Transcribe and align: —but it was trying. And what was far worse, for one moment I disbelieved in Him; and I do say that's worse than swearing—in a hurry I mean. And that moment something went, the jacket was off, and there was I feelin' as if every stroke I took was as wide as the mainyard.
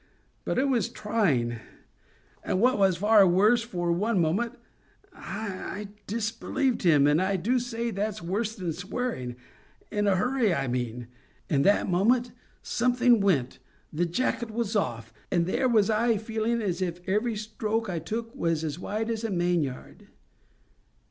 —but 0.45 0.57
it 0.57 0.67
was 0.67 0.89
trying. 0.89 1.57
And 2.43 2.59
what 2.59 2.79
was 2.79 2.97
far 2.97 3.27
worse, 3.27 3.61
for 3.61 3.91
one 3.91 4.19
moment 4.19 4.53
I 5.13 5.89
disbelieved 6.07 6.83
in 6.87 6.91
Him; 7.01 7.05
and 7.05 7.21
I 7.21 7.35
do 7.35 7.59
say 7.59 7.91
that's 7.91 8.19
worse 8.19 8.55
than 8.55 8.73
swearing—in 8.73 10.07
a 10.07 10.15
hurry 10.15 10.55
I 10.55 10.67
mean. 10.67 11.07
And 11.51 11.63
that 11.65 11.87
moment 11.87 12.31
something 12.63 13.19
went, 13.21 13.59
the 13.93 14.07
jacket 14.07 14.49
was 14.49 14.75
off, 14.75 15.13
and 15.31 15.45
there 15.45 15.67
was 15.69 15.91
I 15.91 16.17
feelin' 16.17 16.63
as 16.63 16.81
if 16.81 17.07
every 17.07 17.35
stroke 17.35 17.87
I 17.87 17.99
took 17.99 18.33
was 18.33 18.63
as 18.63 18.79
wide 18.79 19.11
as 19.11 19.21
the 19.21 19.29
mainyard. 19.29 20.07